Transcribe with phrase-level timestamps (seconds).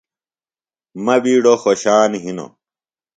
[1.03, 2.51] مہ بِیڈوۡ خوشان ہِنوۡ۔